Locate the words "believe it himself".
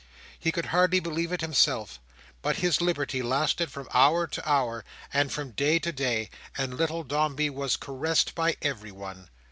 0.99-1.99